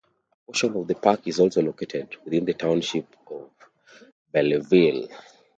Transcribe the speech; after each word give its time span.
A 0.33 0.41
portion 0.51 0.75
of 0.77 0.87
the 0.87 0.95
park 0.95 1.27
is 1.27 1.39
also 1.39 1.61
located 1.61 2.15
within 2.25 2.43
the 2.43 2.55
Township 2.55 3.05
of 3.29 3.51
Belleville. 4.31 5.07